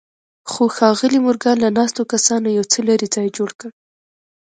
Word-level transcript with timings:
خو 0.51 0.63
ښاغلي 0.75 1.19
مورګان 1.25 1.57
له 1.63 1.69
ناستو 1.77 2.09
کسانو 2.13 2.47
یو 2.57 2.65
څه 2.71 2.79
لرې 2.87 3.07
ځای 3.15 3.27
جوړ 3.37 3.49
کړ 3.59 3.71